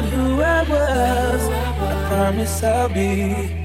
[0.00, 1.48] not who I was.
[1.48, 3.59] I promise I'll be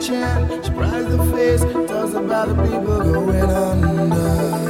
[0.00, 4.67] chant, surprise the face, Tells about the people going under.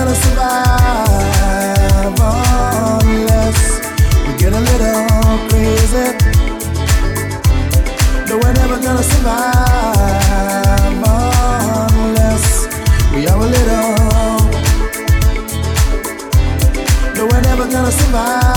[0.00, 1.06] gonna survive
[3.04, 3.60] unless
[4.26, 6.06] we get a little crazy.
[8.26, 9.44] No, we're never gonna survive
[11.92, 12.46] unless
[13.14, 13.96] we are a little.
[17.14, 18.49] No, we're never gonna survive.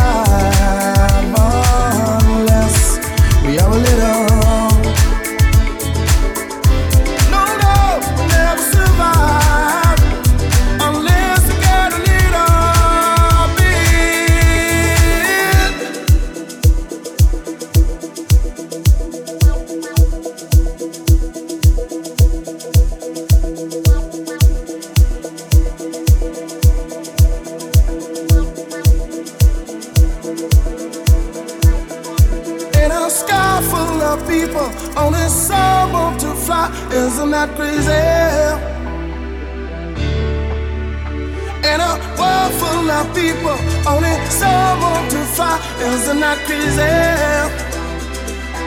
[46.14, 46.94] Isn't crazy?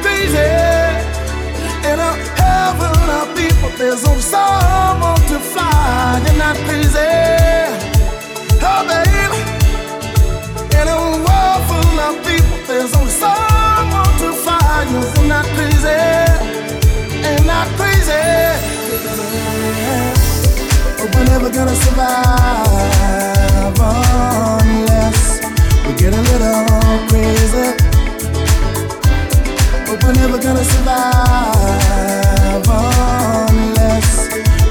[0.02, 0.50] Crazy.
[1.86, 6.20] In a heaven of people, there's only some want to fly.
[6.26, 7.06] Isn't crazy?
[8.66, 9.38] Oh, baby.
[10.74, 14.82] In a world full of people, there's only some want to fly.
[14.82, 16.02] Isn't crazy?
[17.28, 18.26] Ain't that crazy?
[20.98, 22.66] But we're never gonna survive
[23.78, 25.35] unless
[25.86, 26.66] we get a little
[27.08, 27.72] crazy.
[29.86, 31.66] But we're never gonna survive
[33.48, 34.08] unless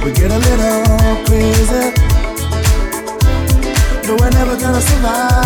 [0.04, 1.94] we get a little crazy.
[4.08, 5.45] No, we're never gonna survive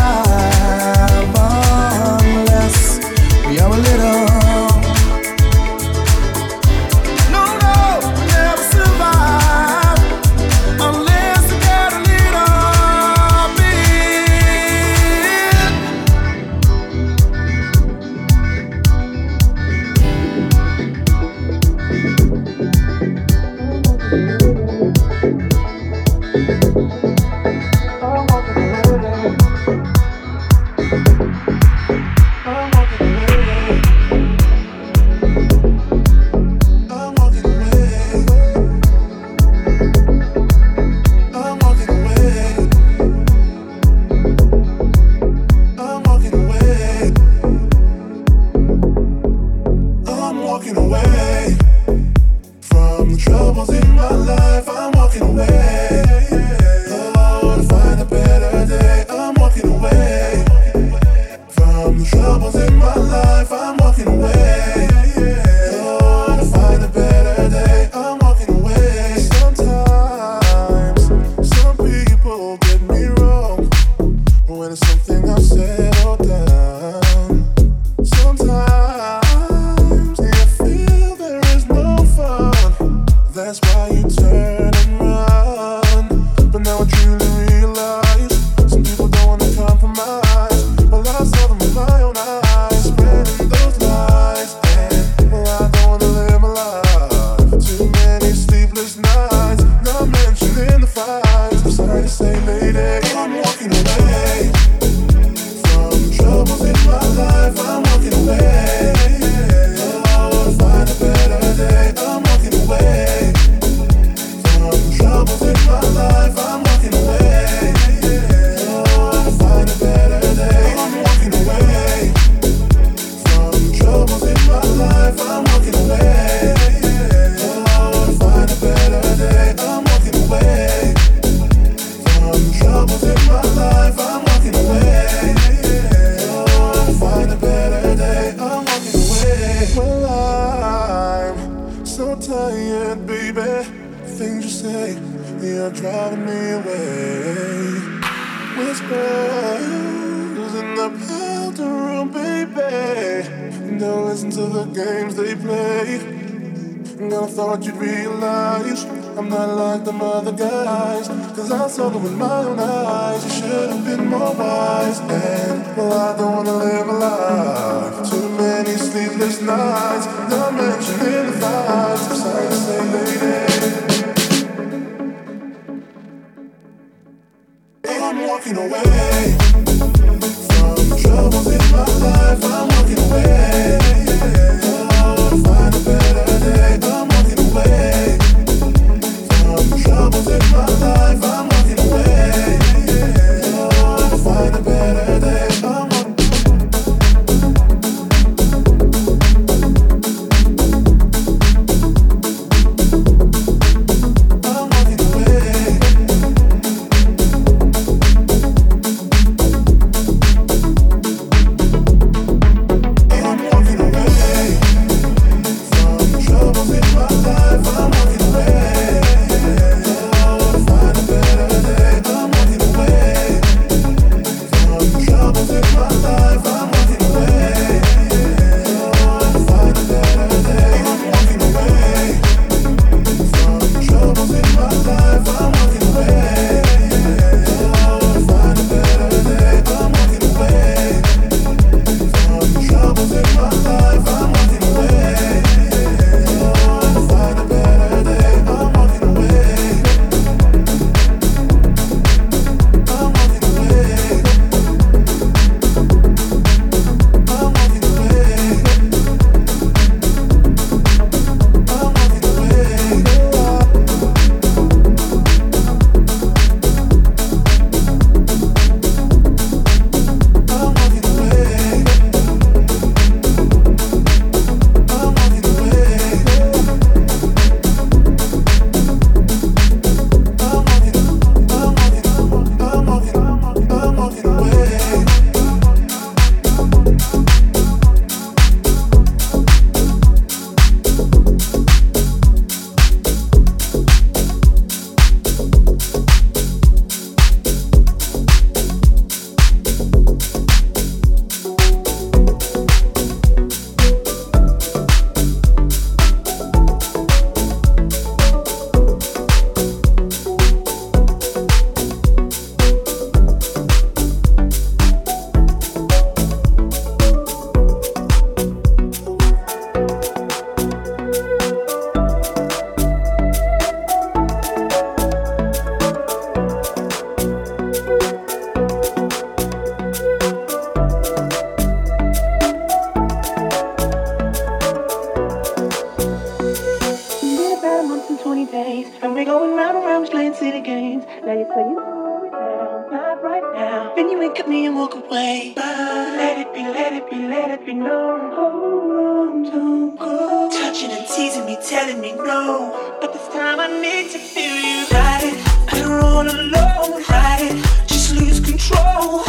[343.99, 345.51] when you wake up me and walk away.
[345.57, 348.33] But let it be, let it be, let it be known.
[348.33, 350.49] Hold on, don't go.
[350.49, 352.97] Touching and teasing me, telling me no.
[353.01, 355.35] But this time I need to feel you right.
[355.67, 357.51] I don't wanna alone, right?
[357.87, 359.28] Just lose control.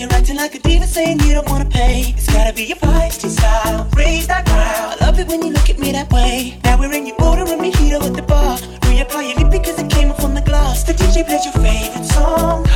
[0.00, 2.14] you're acting like a diva saying you don't wanna pay.
[2.16, 3.86] It's gotta be your feisty style.
[3.94, 4.96] Raise that crowd.
[4.98, 6.58] I love it when you look at me that way.
[6.64, 7.60] Now we're in your order and
[7.94, 8.56] up at the bar.
[8.88, 10.84] Reapply your lip because it came up on the glass.
[10.84, 12.69] The DJ plays your favorite song.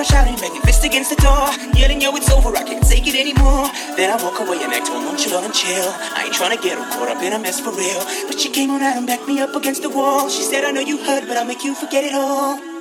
[0.00, 1.48] camera shouting, banging fist against the door.
[1.74, 3.68] Yelling, yo, it's over, I can't take it anymore.
[3.96, 5.88] Then I walk away and act all nonchalant and chill.
[6.16, 8.00] I ain't trying to get her caught up in a mess for real.
[8.26, 10.28] But she came on out and backed me up against the wall.
[10.28, 12.79] She said, I know you hurt, but I'll make you forget it all.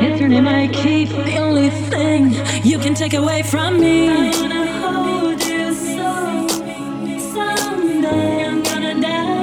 [0.00, 1.08] It's your name I keep.
[1.08, 2.32] The only thing
[2.64, 4.08] you can take away from me.
[4.08, 6.48] I wanna hold you so.
[7.34, 9.37] Someday I'm gonna die.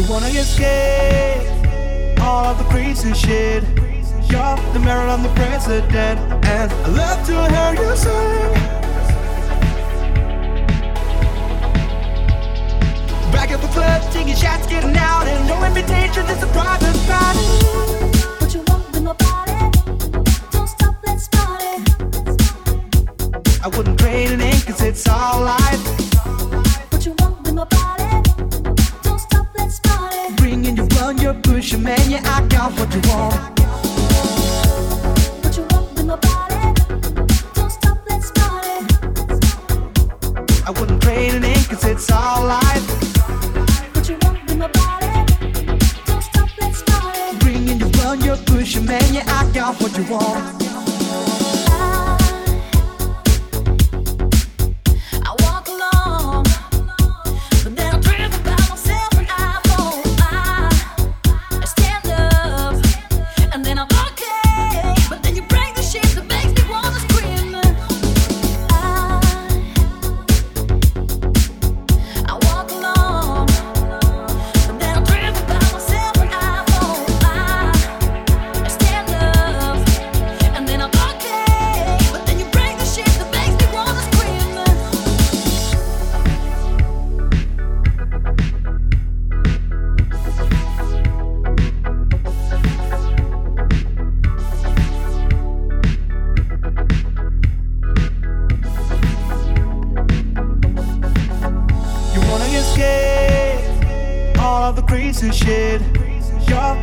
[0.00, 1.46] You wanna escape
[2.22, 3.62] all of the crazy shit.
[4.30, 8.52] You're the Marilyn, the president, and I love to hear you sing.
[13.30, 17.44] Back at the club, taking shots, getting out, and no invitation, it's a private party.
[18.40, 19.70] What you want with my body?
[20.50, 21.84] Don't stop, let's party.
[23.62, 25.59] I wouldn't trade an ink, cause it's all I
[31.72, 33.59] Information, man, yeah, I got what you want.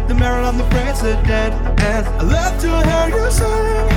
[0.08, 1.54] the merit of the president.
[1.82, 3.88] And I love to hear you sing.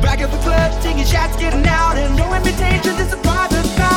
[0.00, 2.94] Back at the club, taking shots, getting out, and no invitation.
[3.00, 3.91] It's a private night.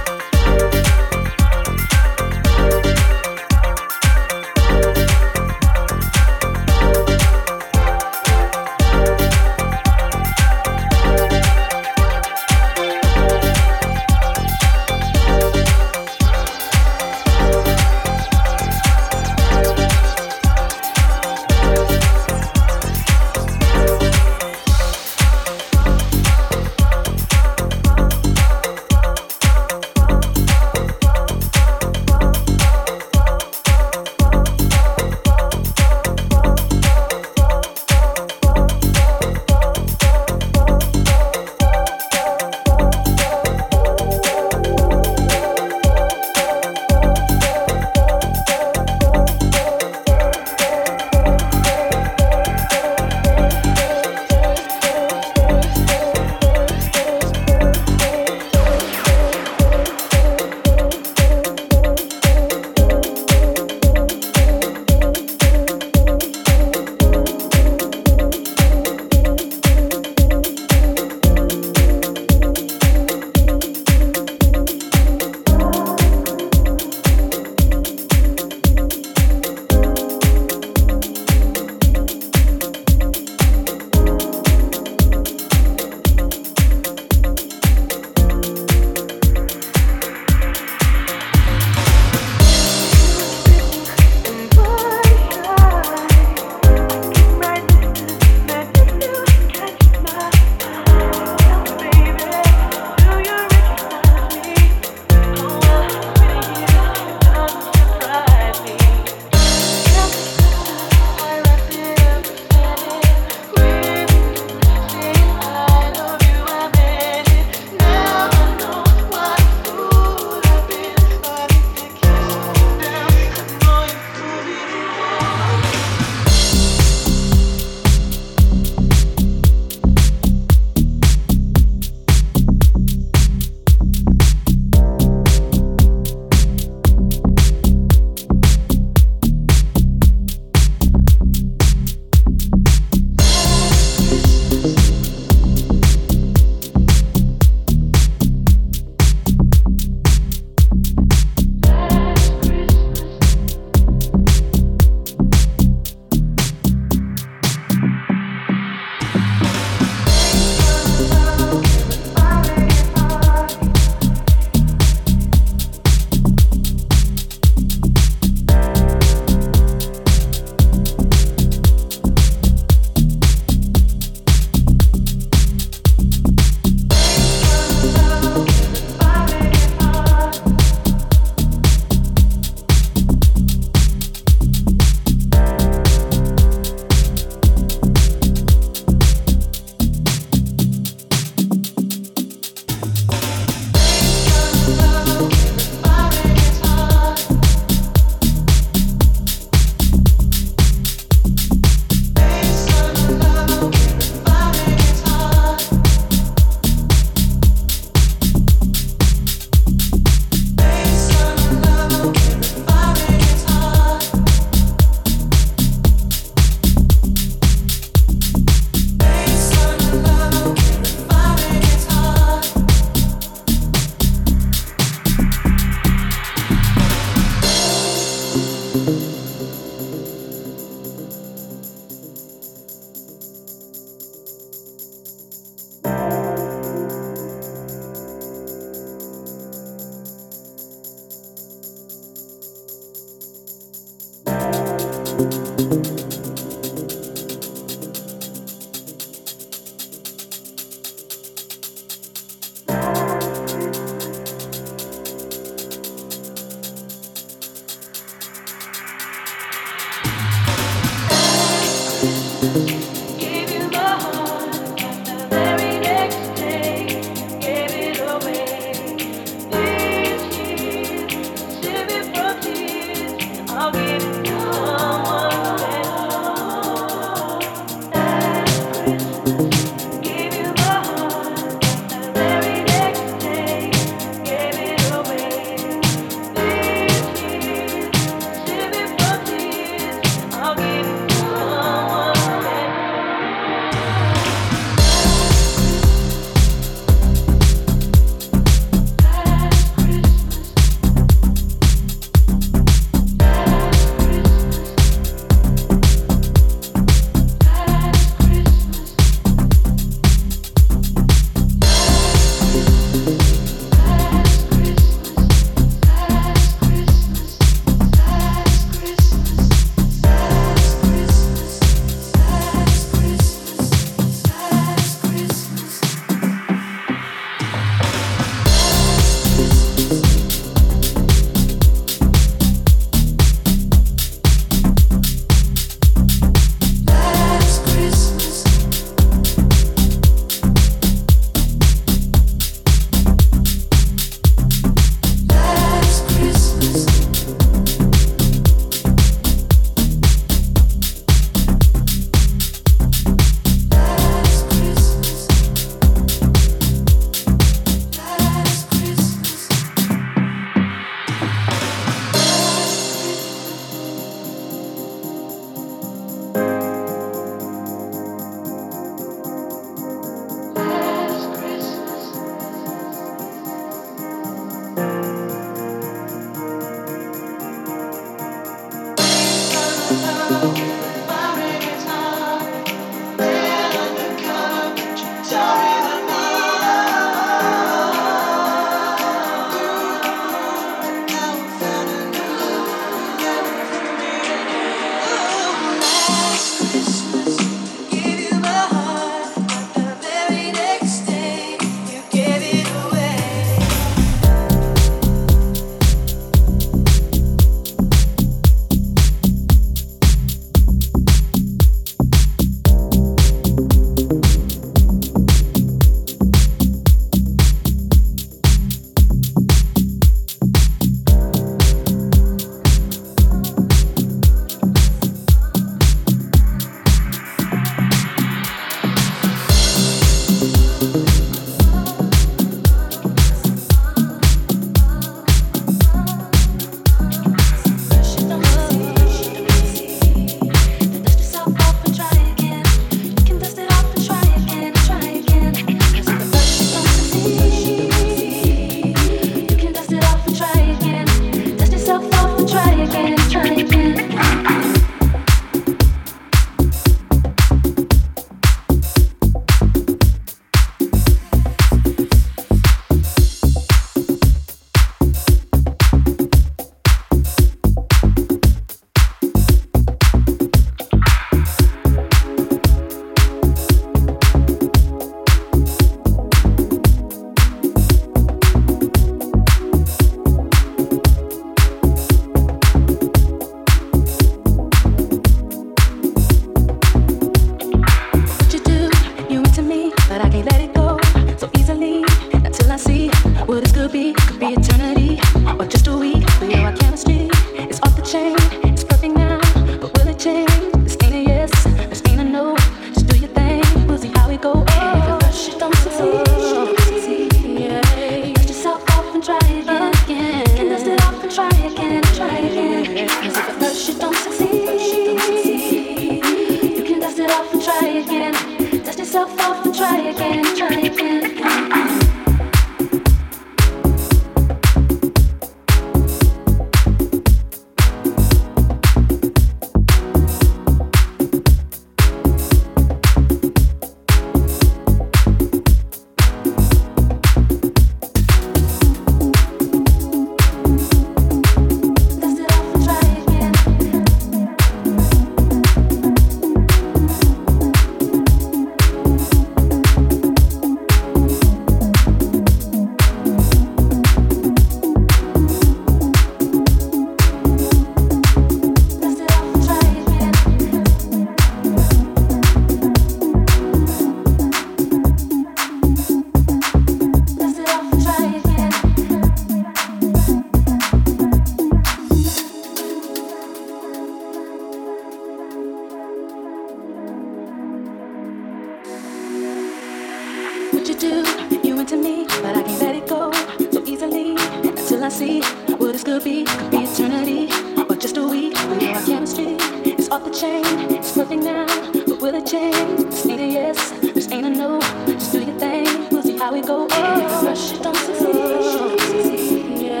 [590.20, 590.64] Off the chain.
[590.90, 593.10] It's perfect now, but will it change?
[593.10, 594.80] This ain't a yes, this ain't a no.
[595.06, 596.86] Just do your thing, we'll see how we go.
[596.90, 599.78] Oh, rush it, don't succeed.
[599.80, 600.00] Yeah.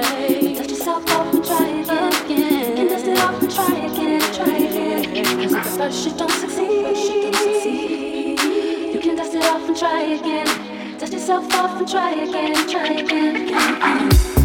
[0.56, 2.70] Dust yourself off and try again.
[2.70, 5.42] You can dust it off and try again, try again.
[5.42, 6.86] Cause if the first shit don't succeed,
[8.94, 10.98] you can dust it off and try again.
[10.98, 13.36] Dust yourself off and try again, try again.
[13.36, 14.39] It again.